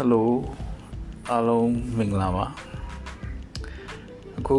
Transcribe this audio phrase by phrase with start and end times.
[0.00, 0.30] ယ်လို
[1.30, 2.46] အားလုံးမင်္ဂလာပါ
[4.38, 4.58] အခု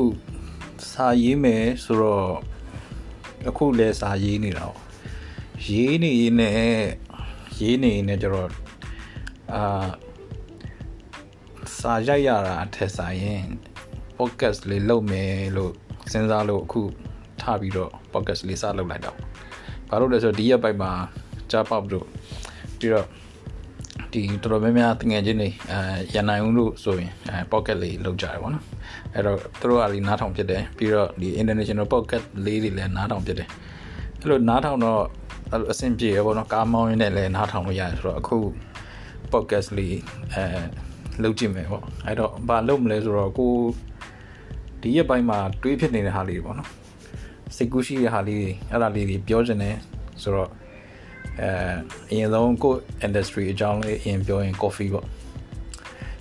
[0.91, 2.27] စာရေးမယ်ဆိုတော့
[3.49, 4.77] အခုလည်းစာရေးနေတာပေါ့
[5.67, 6.51] ရေးနေနေ
[7.59, 8.49] ရေးနေနေကြတော့
[9.53, 9.89] အာ
[11.79, 13.45] စာရိုက်ရတာအထက်ဆိုင်ရင်
[14.17, 15.73] podcast လေးလုပ်မယ်လို့
[16.11, 16.81] စဉ်းစားလို့အခု
[17.41, 19.17] ထပြီးတော့ podcast လေးစလုပ်လိုက်တော့
[19.89, 20.91] ဘာလို့လဲဆိုတော့ဒီရက်ပိုက်မှာ
[21.51, 22.05] ကြားပေါက်တို့
[22.79, 23.07] ပြီးတော့
[24.13, 25.79] ဒီတော်တော်များများတငယ်ချင်းတွေအဲ
[26.13, 28.65] ရန်နိုင်ဦးလို့ဆိုရင်အဲ pocket လေးလောက်ကြတယ်ဗောနော်
[29.13, 33.47] အဲ့တော့သူတို့ကဒီနားထောင်ဖြစ်တယ်ပြီးတော့ဒီ international pocket လေးတွေလည်းနားထောင်ဖြစ်တယ်
[34.19, 35.01] အဲ့လိုနားထောင်တော့
[35.51, 38.37] အဲ့လိုအဆင်ပြေရဗောနော်ကားမောင်းရင်းနဲ့လည်းနားထောင်လို့ရတယ်ဆိုတော့အခု
[39.31, 39.97] podcast လေး
[40.33, 40.43] အဲ
[41.23, 43.53] လုပ်ကြည့်မယ်ဗောအဲ့တော့ဘာလုပ်မလဲဆိုတော့ကို
[44.81, 46.69] ဒီရက်ပိုင်းမှာတွေးဖြစ်နေတဲ့ဟာလေးတွေဗောနော်
[47.55, 49.75] စိတ်ကူးရှိတဲ့ဟာလေးတွေအဲ့ဒါလေးတွေပြောချင်တယ်
[50.21, 50.49] ဆိုတော့
[51.39, 51.49] အဲ
[52.11, 52.73] အရင်ဆုံးကို
[53.05, 55.05] industry အကြောင်းလေးအရင်ပြောရင် coffee ပေါ့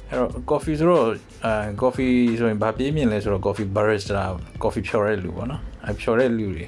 [0.09, 1.05] အဲ့တော့ coffee ဆိုတော့
[1.45, 1.53] အဲ
[1.83, 4.23] coffee ဆိုရင်ဘာပြေးမြင်လဲဆိုတော့ coffee barista
[4.63, 6.67] coffee ဖြော်တဲ့လူပေါ့နော်အဲဖြော်တဲ့လူတွေ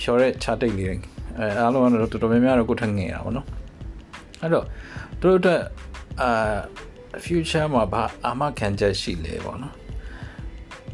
[0.00, 0.88] ဖြော်တဲ့ chart တိတ်လေး
[1.38, 3.46] အဲအားလုံးကတော့တော်တော်များများတော့ကိုထငယ်တာပေါ့နော်
[4.42, 4.64] အဲ့တော့
[5.20, 5.62] သူတို့အတွက်
[6.22, 6.30] အာ
[7.24, 9.74] future မှာဘာအာမခံချက်ရှိလဲပေါ့နော်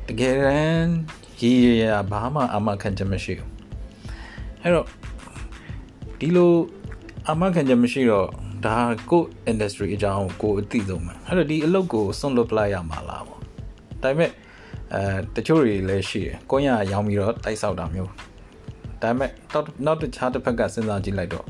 [0.07, 0.95] တကယ်တမ်း
[1.41, 3.51] ရည်ရဘာမှအာမခံချက်မရှိဘူး
[4.63, 4.87] အဲ့တော့
[6.20, 6.53] ဒီလို
[7.31, 8.29] အမှန်ကန်ချက်မရှိတော့
[8.67, 8.77] ဒါ
[9.11, 13.41] ကို industry အကြောင်းကိုအသိဆုံးပဲအဲ့တော့ဒီအလုပ်ကိုစွန့်လွတ်ပလိုက်ရမှာလားပေါ့
[14.03, 14.31] ဒါပေမဲ့
[14.95, 18.11] အဲတချို့တွေလည်းရှိတယ်ကိုရရောင်းပြီးတော့တိုက်ဆောက်တာမျိုး
[19.03, 21.47] ဒါပေမဲ့တော့နောက်တစ်ခြားတစ်ဖက်ကစဉ်းစားကြည့်လိုက်တော့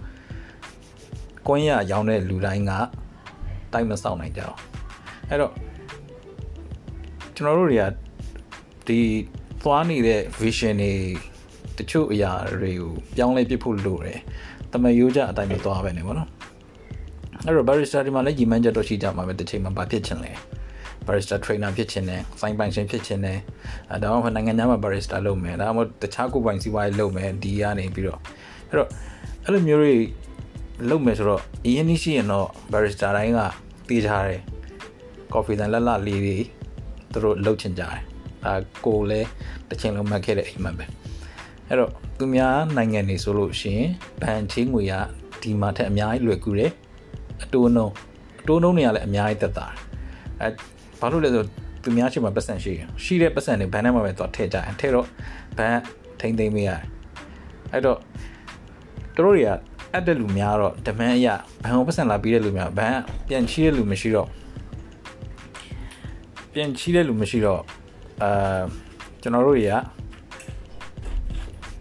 [1.49, 2.73] ကိုရရောင်းတဲ့လူတိုင်းက
[3.73, 4.57] တိုက်မဆောက်နိုင်ကြအောင်
[5.31, 5.53] အဲ့တော့
[7.35, 7.85] ကျွန်တော်တို့တွေက
[8.87, 9.01] ဒီ
[9.63, 10.95] သွားနေတဲ့ vision တွေ
[11.79, 14.21] တချို့အရာတွေကိုပြောင်းလဲပြဖို့လိုတယ်
[14.75, 16.29] တမယိုးကြအတိုင်းပဲသွားပဲနေပေါ့နော်
[17.47, 20.33] အဲ့တော့ barista ဒီမှာလည်းညီမချက်တော့ရှိကြမှာပဲတစ်ချိန်မှာဘာဖြစ်ချင်လဲ
[21.07, 23.39] barista trainer ဖြစ်ချင်တယ်စိုင်းပိုင်ရှင်ဖြစ်ချင်တယ်
[23.93, 28.21] အဲဒါမှမဟုတ်နိုင်ငံခြားမှာ barista လုပ်မယ်ဒါမှမဟုတ်တခြားကိုပိုင်စီးပွားရေးလုပ်မယ်ဒီကနေပြီးတော့
[28.69, 28.89] အဲ့တော့
[29.45, 29.95] အဲ့လိုမျိုးတွေ
[30.91, 33.41] လုပ်မယ်ဆိုတော့အရင်နေ့ရှိရင်တော့ barista တိုင်းက
[33.89, 34.41] တေးကြတယ်
[35.33, 36.37] coffee တန်လက်လက်လေးတွေ
[37.13, 38.01] သူတို့လုပ်ချင်ကြတယ်
[38.47, 39.29] အဲကိုလည်း
[39.69, 40.85] တစ်ချိန်လုံးမှတ်ခဲ့တဲ့အိမ်မှာပဲ
[41.69, 41.93] အဲ့တော့
[42.27, 43.89] သူများနိုင်ငံနေဆိုလို့ရှိရင်
[44.23, 44.95] ဘန်ချင်းငွေက
[45.43, 46.73] ဒီမှာထက်အများကြီးလွယ်ကူတယ်
[47.43, 47.93] အတိုးနှုံး
[48.41, 49.79] အတိုးနှုံးတွေကလည်းအများကြီးသက်သာတယ်
[50.41, 50.49] အဲ
[51.01, 51.45] ဘာလို့လဲဆို
[51.83, 55.07] သူများရှိမှပတ်စံရှိရရှိတဲ့ပတ်စံတွေဘန်ထဲမှာပဲသွားထည့်ကြတယ်ထည့်တော့
[55.59, 55.77] ဘန်
[56.21, 56.81] ထိမ့်သိမ့်မရတယ်
[57.73, 57.99] အဲ့တော့
[59.17, 59.51] တို့တွေက
[59.93, 61.29] အဲ့တဲ့လူများတော့ဒမန်အရ
[61.63, 62.97] ဘန်ကိုပတ်စံလာပြီးတဲ့လူများဘန်
[63.29, 64.29] ပြန်ချီးတဲ့လူမရှိတော့
[66.53, 67.63] ပြန်ချီးတဲ့လူမရှိတော့
[68.23, 68.61] အာ
[69.23, 69.75] ကျွန်တော်တို့တွေက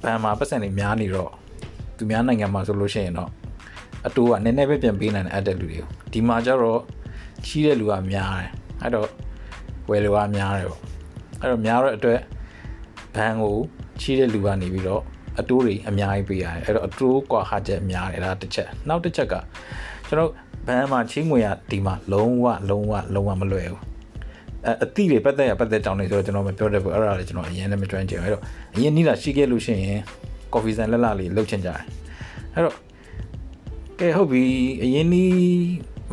[0.03, 1.31] ဘန်မှာပတ်စံတွေများနေတော့
[1.97, 3.29] သူများနိုင်ငံမှာဆိုလို့ရှိရင်တော့
[4.07, 6.81] အတိုးကနည်းနည်းပဲပြန်ပေးနိုင်တဲ့အပ်တဲ့လူတွေကိုဒီမှာကျတော့
[7.45, 8.49] ချီးတဲ့လူကများတယ်
[8.81, 9.09] အဲ့တော့
[9.89, 10.81] ဝယ်လူကများတယ်ပေါ့
[11.39, 12.19] အဲ့တော့များတော့အတွက်
[13.15, 13.57] ဘန်ကို
[14.01, 15.03] ချီးတဲ့လူကနေပြီးတော့
[15.39, 19.35] အတိုးတွေအများကြီးပေးရတယ်အဲ့တော့အတိုးကွာဟာချက်များတယ်ဒါတစ်ချက်နောက်တစ်ချက်က
[20.07, 20.31] ကျွန်တော်
[20.67, 23.92] ဘန်မှာချင်းငွေရဒီမှာလုံးဝလုံးဝလုံးဝမလွယ်ဘူး
[24.83, 28.43] အတိတွေပတ်သက်ရပတ်သက်ကြောင်းနေဆိုတော့ကျွန်တော်မပြောတတ်ဘူးအဲ့ဒါလည်းကျွန်တော်အရင်လည်းမကျွမ်းကျင်ဘူးအဲ့တော့
[28.75, 29.99] အရင်နီးလာရှိခဲ့လို့ရှိရင်
[30.53, 31.79] ကော်ဖီဆန်လက်လာလေးလှုပ်ချင်ကြတယ်
[32.53, 32.75] အဲ့တော့
[33.99, 34.43] ကဲဟုတ်ပြီ
[34.83, 35.35] အရင်နီး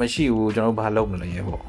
[0.01, 1.61] မရှိဘူးကျွန်တော်ဘာလုပ်မလဲပေါ့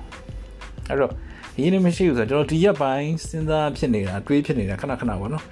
[0.89, 1.11] အဲ့တော့
[1.55, 5.43] အရင်နီးမရှိဘူးဆိုတော့ကျွန်တော်ဒီရက်ပိုင်းစဉ်းစားဖြစ်နေတာတွေးဖြစ်နေတာခဏခဏပေါ့နော်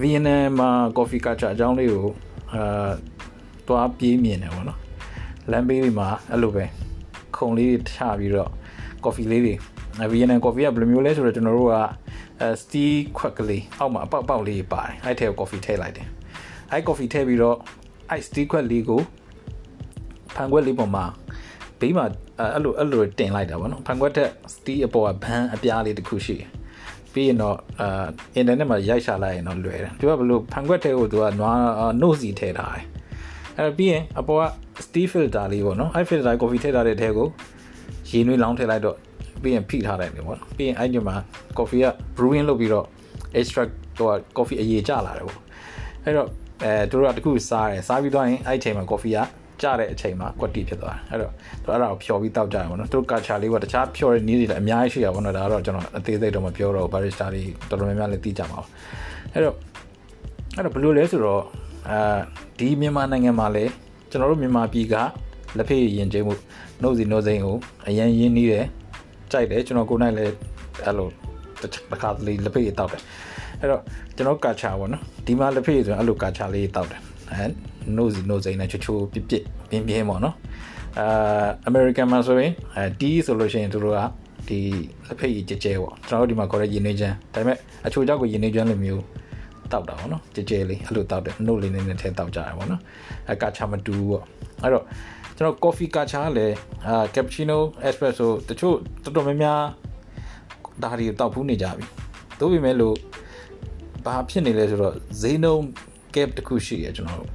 [0.00, 2.06] ဗီယက်နမ်မှာကော်ဖီကာချာအကြောင်းလေးကို
[2.52, 2.90] အာ
[3.68, 4.78] တွားပြေးမြင်တယ်ပေါ့နော်
[5.50, 6.64] လမ်းဘေးတွေမှာအဲ့လိုပဲ
[7.36, 8.50] ခုံလေးတွေချပြီးတော့
[9.04, 9.54] ကော်ဖီလေးတွေ
[10.10, 11.74] ဗီယက်နမ်ကော်ဖီကဘယ်လိုမျိုးလဲဆိုတော့ကျွန်တော်တို့က
[12.40, 16.08] အဲစတီးခွက်ကလေးအောက်မှာအပေါက်ပေါက်လေးပါတယ်အဲ့ထဲကိုကော်ဖီထည့်လိုက်တယ်
[16.72, 17.56] အဲ့ကော်ဖီထည့်ပြီးတော့
[18.10, 19.00] အဲ့စတီးခွက်လေးကို
[20.34, 21.04] ဖန်ခွက်လေးပေါ်မှာ
[21.80, 22.04] ဘေးမှာ
[22.54, 26.50] အဲ့လိုအဲ့လိုတင်လိုက်တာဗောနော်ဖန်ခွက်ထက်စတီးအပေါ်ကဘန်းအပြားလေးတစ်ခုရှိတယ်
[27.12, 28.04] ပြီးရင်တော့အာ
[28.34, 31.58] အင်တာနက်မှာရိုက်ရှာလိုက်ရင်တော့လွယ်တယ်သူကဘလို့ဖန်ခွက်ထဲကိုသူကနွား
[32.00, 32.84] နို့စီထည့်ထားတယ်
[33.58, 34.42] အဲ့ပြီးရင်အပေါ်က
[34.84, 37.28] steel filter လေးပေါ့နော်အဲ့ filter coffee ထည့်ထားတဲ့ထဲကို
[38.10, 38.96] ရေနွေးလောင်းထည့်လိုက်တော့
[39.42, 41.16] ပြီးရင်ဖိထားလိုက်တယ်ပေါ့ပြီးရင်အဲ့ဒီမှာ
[41.58, 41.86] coffee က
[42.16, 42.86] brewing လုပ်ပြီးတော့
[43.38, 45.38] extract တော့ coffee အရေးကျလာတယ်ပေါ့
[46.04, 46.28] အဲ့တော့
[46.64, 49.18] အဲသူတို့ကတခုစားတယ်စားပြီးတော့ရင်အဲ့ဒီအချိန်မှာ coffee က
[49.62, 51.32] ကျတဲ့အချိန်မှာကွက်တီဖြစ်သွားတယ်အဲ့တော့
[51.62, 58.66] သူအဲ့ဒါကိုဖြော်ပြီးတောက်ကြတယ်ပေါ့နော်သူတို့ကာချာလေးကတခြားဖြော်တဲ့နည်းတွေလည်းအများကြီးရှိရပါတော့ဒါကတော့ကျွန်တော်အသေးစိတ်တော့မပြောတော့ဘူး barista တွေတော်တော်များများလည်းသိကြပါဘူး
[59.32, 59.56] အဲ့တော့
[60.56, 61.42] အဲ့တော့ဘယ်လိုလဲဆိုတော့
[61.90, 62.18] အာ
[62.58, 63.72] ဒီမြန်မာနိုင်ငံမှာလည်း
[64.10, 64.94] ကျွန်တော်တို့မြန်မာပြည်က
[65.56, 66.34] လက်ဖေးရင်ကျင်းမှု
[66.82, 67.56] နှုတ်စီနှုတ်စိမ့်ကို
[67.86, 68.66] အရင်ရင်းနှီးတယ်
[69.32, 70.34] ကြိုက်တယ်ကျွန်တော်ကိုယ်နိုင်လည်း
[70.84, 71.08] အဲ့လို
[71.60, 71.62] တ
[71.94, 73.02] စ်ခါတလေလက်ဖေးတောက်တယ်
[73.60, 73.82] အဲ့တော့
[74.16, 77.44] ကျွန်တော်ကာချာပေါ့နော်ဒီမှာလက်ဖေးဆိုရင်အဲ့လိုကာချာလေးတောက်တယ်အဲ
[77.96, 80.34] nose nose နဲ့ချိုချိုပြစ်ပြစ်ပြင်းပြင်းပေါ့နော်
[80.98, 83.98] အာ American မှာဆိုရင်အဲ tea ဆိုလို့ရှိရင်သူတို့က
[84.48, 84.58] ဒီ
[85.06, 89.02] လက်ဖက်ရည်ကြဲကြဲပေါ့ကျွန်တော်တို့ဒီမှာခေါ်တဲ့ရင်းနှီးချမ်းဒါပေမဲ့အချိုကြောက်ကိုရင်းနှီးချမ်းလိုမျိုး
[89.72, 92.80] တောက်တာပေါ့နော်ကြဲကြဲလေးအဲ့လိုတောက်တယ်နှုတ်လေးနဲ့ထဲတောက်ကြရပေါ့နော်
[93.28, 94.24] အဲကာချာမတူပေါ့
[94.62, 94.84] အဲ့တော့
[95.38, 96.56] ကျွန်တော် coffee ကာချာလည်း
[96.86, 97.58] အာ cappuccino
[97.88, 99.62] espresso တချို့တော်တော်များများ
[100.82, 101.84] ဒါတွေတောက်ဖူးနေကြပြီ
[102.38, 102.96] သို့ပေမဲ့လို့
[104.04, 105.64] ဘာဖြစ်နေလဲဆိုတော့ဈေးနှုန်း
[106.14, 107.30] gap တစ်ခုရှိရကျွန်တော်တို့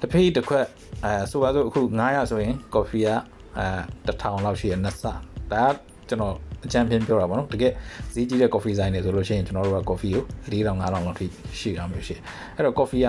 [0.00, 0.66] တစ်ဖေးတစ်ခွက်
[1.04, 3.10] အဲဆိုပါစို့အခု900ဆိုရင် coffee က
[3.58, 3.66] အဲ
[4.06, 5.04] 1000လောက်ရှိရနှစ်ဆ
[5.52, 5.64] ဒါ
[6.08, 6.34] ကျွန်တော်
[6.64, 7.72] အကြံပြင်းပြောတာပေါ့နော်တကယ်
[8.14, 11.26] ဈေးကြီးတဲ့ coffee ဆိုင်တွေဆိုလို့ရှိရင်ကျွန်တော်တို့က coffee ကို4000 5000လောက်ထိ
[11.60, 12.16] ရှိတာမျိုးရှိ
[12.54, 13.08] အဲ့တော့ coffee က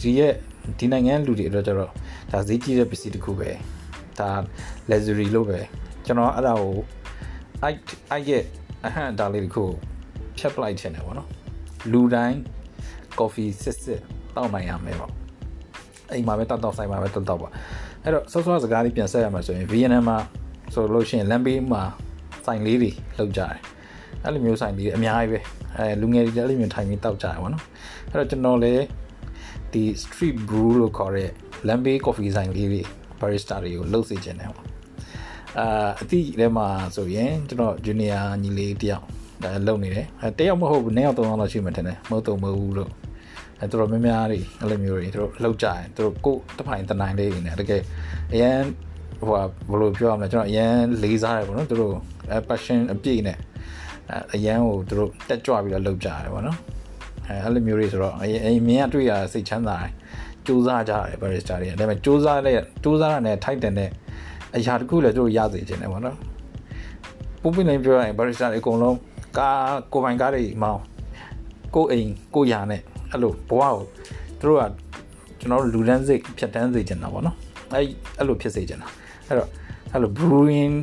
[0.00, 0.32] ဒီရဲ့
[0.78, 1.90] ဒီနိုင်ငံလူတွေအတွက်ကျတော့
[2.32, 3.50] ဒါဈေးကြီးတဲ့ပစ္စည်းတစ်ခုပဲ
[4.18, 4.30] ဒါ
[4.90, 5.58] luxury လို့ပဲ
[6.06, 6.74] ကျွန်တော်အဲ့ဒါကို
[7.62, 7.74] အဲ့
[8.10, 8.44] အဲ့ရဲ့
[8.84, 9.64] အဟန့်ဒါလေးတစ်ခု
[10.38, 11.28] ဖြတ်ပလိုက်ချင်တယ်ပေါ့နော်
[11.92, 12.36] လူတိုင်း
[13.18, 14.00] coffee စစ်စစ်
[14.36, 15.12] တောက်နိုင်ရမယ်ပေါ့
[16.10, 17.48] အိမ်မှာပဲတောက်တောက်ဆိုင်မှာပဲတောက်တောက်ပါ
[18.02, 20.16] အဲ့တော့ဆော့ဆော့စကားလေးပြန်ဆက်ရမှာဆိုရင်ဗီယက်နမ်မှာ
[20.74, 21.82] ဆိုလို့ရှိရင်လမ်းဘေးမှာ
[22.46, 23.58] ဆိုင်လေးတွေလောက်ကြတယ်
[24.24, 25.38] အဲ့လိုမျိုးဆိုင်လေးအများကြီးပဲ
[25.76, 27.64] အဲလူငယ်တွေလည်းမျိုးထိုင်ပြီးတောက်ကြတယ်ပေါ့နော်
[28.10, 28.82] အဲ့တော့ကျွန်တော်လည်း
[29.74, 31.30] ဒီ street brew လို့ခေါ်တဲ့
[31.68, 32.82] လမ်းဘေး coffee ဆိုင်လေးတွေ
[33.20, 34.66] barista တွေကိုလှုပ်စေခြင်းတယ်ပေါ့
[35.58, 36.66] အာအတိထဲမှာ
[36.96, 39.04] ဆိုရင်ကျွန်တော် junior ညီလေးတယောက်
[39.42, 42.90] ဒါလုံနေတယ်အဲတယောက်မဟုတ်ဘူးနှစ်ယောက်သုံးယောက်လောက်ရှိမှထင်တယ်မဟုတ်တော့မဟုတ်ဘူးလို့
[43.60, 47.82] အဲသူတို့များများတွေအဲ့လိုမျိုးတွေသူတို့လောက်ကြတယ်သူတို့ကိုတပိုင်တနိုင်လေးတွေနဲ့တကယ်
[48.32, 48.58] အရန်
[49.26, 49.34] ဟို
[49.70, 51.94] ဘယ်လိုပြောရမလဲကျွန်တော်အရန်လေးစားတယ်ပေါ့နော်သူတို့
[52.48, 53.38] passion အပြည့်နဲ့
[54.34, 56.58] အရန်ကိုသူတို့တက်ကြွပြီးတော့လောက်ကြတယ်ပေါ့နော်
[57.28, 58.24] အဲအဲ့လိုမျိုးတွေဆိုတော့အ
[58.68, 59.90] မြင်ကတွေ့ရစိတ်ချမ်းသာတယ်
[60.46, 63.90] စူးစမ်းကြတယ် barista တွေဒါပေမဲ့စူးစမ်းတဲ့စူးစမ်းရတဲ့ထိုက်တယ်နဲ့
[64.56, 66.16] အရာတခုလည်းသူတို့ရစေချင်တယ်ပေါ့နော်
[67.42, 68.96] ပုံပြနေပြောရရင် barista တွေအကုန်လုံး
[69.38, 70.82] ကားကိုပိုင်ကားတွေမောင်း
[71.74, 72.80] ကိုအိမ်ကိုရာနဲ့
[73.10, 73.76] အဲ့လိုဘဝကို
[74.40, 74.62] သူတို့က
[75.40, 77.36] ကျွန်တော်တို့လူတန်းစိတ်ဖြတ်တန်းစေချင်တာပေါ့နော်
[77.72, 77.84] အဲ့
[78.18, 78.88] အဲ့လိုဖြစ်စေချင်တာ
[79.28, 79.48] အဲ့တော့
[79.92, 80.74] အဲ့လို brewing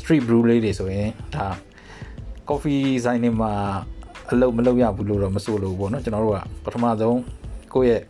[0.00, 1.46] street brew လေးတွေဆိုရင်ဒါ
[2.48, 3.52] coffee ဆိုင်တွေမှာ
[4.34, 7.20] အလုပ်မလုပ်ရဘူးလို့တော့မဆိုလို့ပေါ့နော်ကျွန်တော်တို့ကပထမဆုံး
[7.74, 8.00] ကိုယ့်ရဲ့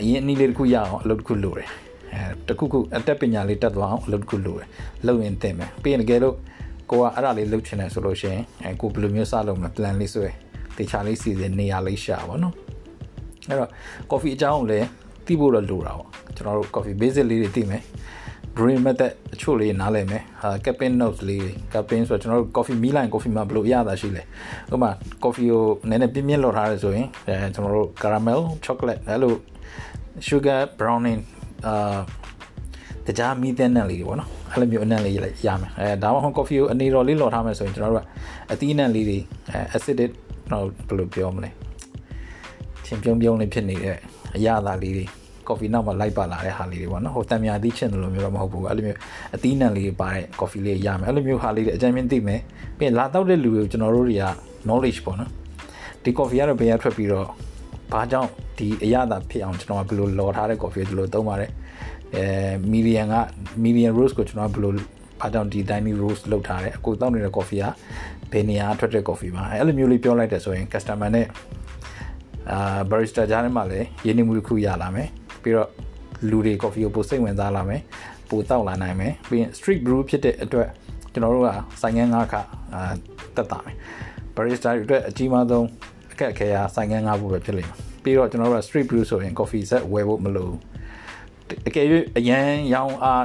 [0.00, 1.68] အရင်အနည်းလေးတစ်ခုရအောင်အလုပ်တစ်ခုလုပ်တယ်
[2.12, 4.68] အဲတခုခုအတက်ပညာလေးတက်သွားအောင်အလုပ်တစ်ခုလုပ်တယ်
[5.06, 6.34] လုပ်ရင်တင်မယ်ပြီးရင်တကယ်လို့
[6.90, 10.28] ကိုကအဲ့ဒါလေးလုပ်ချင်တယ်ဆိုလို့ရှိရင်အဲကိုဘယ်လိုမျိုးစလုပ်မလဲ plan လေးဆွဲ
[10.76, 12.54] တေချာလေးစီစဉ်နေရာလေးရှာပါတော့
[13.48, 13.70] အဲ့တော့
[14.10, 14.86] coffee အကြောင်းလည်း
[15.26, 17.82] သိဖို့တော့လိုတာပေါ့ကျွန်တော်တို့ coffee basic လေးတွေသိမယ်
[18.58, 24.22] brewing method အချို့လေးနားလည်မယ်ဟာ caffeine notes လေး caffeine ဆိုတော့ကျွန်တော်တို့ coffee မီးလိုင်း coffee မှာဘယ်လိုအရသာရှိလဲ
[24.72, 24.90] ဥပမာ
[25.24, 29.34] coffee ကိုနည်းနည်းပြင်းပြင်းလောက်ထားရဆိုရင်အဲကျွန်တော်တို့ caramel chocolate အဲ့လို
[30.28, 31.20] sugar browning
[31.66, 31.98] အာ
[33.06, 35.18] တခြားမီးသန်းနဲ့လေးတွေပေါ့နော်အဲ့လိုမျိုးအနံ့လေးရ
[35.60, 38.06] မယ်အဲဒါမှမဟုတ် coffee ကိုအနေတော်လေးလော်ထားမယ်ဆိုရင်ကျွန်တော်တို့က
[38.52, 39.18] အသီးအနှံလေးတွေ
[39.50, 40.10] အဲ acidic
[40.52, 41.50] တော့ဘယ်လိုပြောမလဲ
[42.84, 43.96] ချင်းပြုံးပြုံးလေးဖြစ်နေတဲ့
[44.36, 45.04] အရသာလေးတွေ
[45.48, 48.98] coffee နောက်မှာလိုက်ပါလာတဲ့ဟာလေးတွေပေါ့နော်ဟိုတံမြာသီးချင်တယ်လို့မျိုးတော့မဟုတ်ဘူးအဲ့လိုမျိုး
[49.36, 52.40] အသီးနှံလေးတွေပါတဲ့ coffee လေးရမယ်အဲ့လိုမျိုးဟာလေးတွေအကြမ်းမြင့်သိမယ်
[52.78, 54.24] ပြီးရင်လာတော့တဲ့လူတွေကိုကျွန်တော်တို့တွေက
[54.66, 55.30] knowledge ပေါ့နော်
[56.02, 57.26] ဒီ coffee ကတော့ဘယ်ရထွက်ပြီးတော့
[57.92, 61.50] ဘာကြောင့်ဒီအရသာဖြစ်အောင်ကျွန်တော်ကဘယ်လိုလော်ထားတဲ့ coffee ဒီလိုသုံးပါတယ်
[62.16, 62.24] အဲ
[62.72, 63.16] median က
[63.64, 64.72] median roast ကိုကျွန်တော်ကဘယ်လို
[65.22, 67.66] အားကြောင့်ဒီ tiny roast လောက်ထားတယ်အခုတောက်နေတဲ့ coffee က
[68.32, 71.26] ဘယ်နေရာထွက်တဲ့ coffee ပါအဲ့လိုမျိုးလေးပြောလိုက်တယ်ဆိုရင် customer နဲ့
[72.52, 75.08] အာ barista ကြားထဲမှာလည်းရင်းနှီးမှုတစ်ခုရလာမယ်
[75.42, 75.68] ပြီးတော့
[76.30, 77.82] လူတွေ coffee ကိုပိုစိတ်ဝင်စားလာမယ်
[78.28, 80.68] ပိုတောက်လာနိုင်မယ်ပြီးရင် street brew ဖြစ်တဲ့အတွက်
[81.12, 81.50] ကျွန်တော်တို့က
[81.82, 82.40] ဆိုင်ငန်း၅ခါ
[82.74, 82.82] အာ
[83.36, 83.76] တက်တာမယ်
[84.34, 85.66] barista တွေအတွက်အကြီးမားဆုံး
[86.12, 90.50] အခက်အခဲကဆိုင်ငန်း၅ခုပဲဖြစ်လိမ့်မယ်ပြီးတော့ကျွန်တော်တို့က street brew ဆိုရင် coffee set ဝယ်ဖို့မလို
[91.66, 91.86] အကယ်၍
[92.18, 93.24] အရန်ရောင်းအား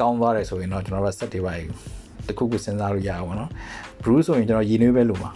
[0.00, 1.54] ကောင်းသွားတယ်ဆိုရင်တော့ကျွန်တော်တို့ set တွေပါ
[2.26, 3.50] တခုခုစဉ်းစားလို့ရအောင်ပေါ့နော်
[4.02, 5.30] brew ဆိုရင်ကျွန်တော်ရေနွေးပဲလိုမှာ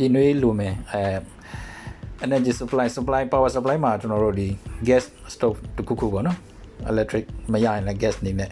[0.00, 1.02] ရေနွေးလိုမယ်အဲ
[2.24, 4.48] energy supply supply power supply မှာကျွန်တော်တို့ဒီ
[4.88, 6.38] gas stove တခုခုပေါ့နော်
[6.90, 8.50] electric မရရင်လည်း gas နေနဲ့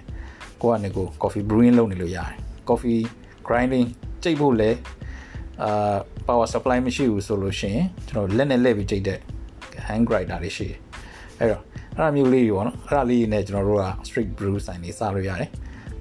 [0.60, 2.34] ကိုကနေကို coffee brewing လုပ်နေလို့ရတယ်
[2.68, 3.00] coffee
[3.46, 3.86] grinding
[4.22, 4.78] ကြိတ်ဖို့လည်း
[5.62, 5.96] အာ
[6.28, 9.18] power supply မရှိဘူးဆိုလို့ရှိရင်ကျွန်တော်လက်နဲ့လှည့်ပြီးကြိတ်တဲ့
[9.86, 10.78] hand grinder တွေရှိတယ်
[11.38, 11.62] အဲ့တော့
[11.94, 15.50] အဲ့ဒါမျိုးလေးတွေပေါ့နော်အဲ့ဒါလေးတွေနဲ့ကျွန်တော်တို့က street brew ဆိုင်တွေစလို့ရတယ်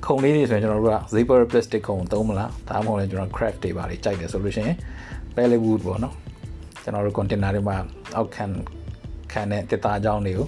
[0.06, 4.76] ခုံလေးတွေဆိုရင်ကျွန်တော်တို့က zipper plastic ခုံသုံးမလားဒါမှမဟုတ်လည်းကျွန်တော် craft တွေပါတွေကြိုက်တယ်ဆိုလို့ရှိရင်
[5.36, 6.14] pellet wood ပေါ့နော်
[6.90, 7.78] ကျွန်တော်တို့ container တွေမှာ
[8.16, 8.46] အောက်ခံ
[9.32, 10.48] ခံတဲ့တစ်သားကြောင်းတွေကို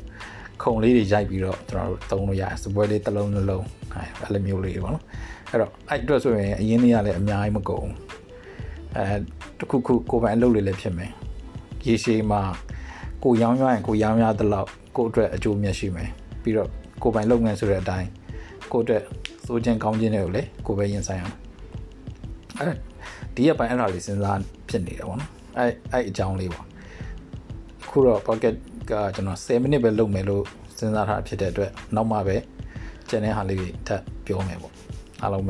[0.64, 3.66] ခုံလေးတွေရိုက်ပြီးတော့ကျွန်တော်တို့သုံးလို့ရတယ်စပွဲလေးတစ်လုံးနှလုံး
[4.22, 5.04] အဲ့လိုမျိုးလေးတွေပေါ့နော်
[5.50, 7.88] အဲ့တော့အဲ့အတွက်ဆိုရင်အရင်နေ့ကလည်းအများကြီးမကုန်
[8.98, 9.16] အဲ
[9.60, 11.12] တခုခုကိုယ်ပိုင်အလုပ်လေးလည်းဖြစ်မယ်
[11.88, 12.42] ရေရှည်မှာ
[13.24, 16.10] ကိုရောင်းရရင်ကိုရောင်းရတဲ့လောက်ကိုအတွက်အကျိုးမြတ်ရှိမယ်
[16.44, 16.70] ပြီးတော့
[17.04, 18.10] ကိုပိုင်လုပ်ငန်းဆိုတဲ့အတိုင်း
[18.72, 19.04] ကိုအတွက်
[19.46, 21.36] စိုးခြင်းကောင်းခြင်းတွေကိုလည်းကိုပဲရင်ဆိုင်အောင်
[22.60, 22.72] အဲ
[23.36, 26.66] ဒီရပိုင်းအဲ့ဒါလေးစဉ်းစားဖြစ်နေတယ်ပေါ့နော် အဲ့အဲ့အကြောင်းလေးပေါ့
[27.84, 28.56] အခုတော့ pocket
[28.92, 30.44] ကကျွန်တော်10မိနစ်ပဲလုပ်မယ်လို့
[30.78, 32.38] စဉ်းစားထားဖြစ်တဲ့အတွက်နောက်မှပဲ
[33.10, 34.74] ကျန်တဲ့ဟာလေးတွေထပ်ပြောမယ်ပေါ့
[35.22, 35.50] အားလုံးပ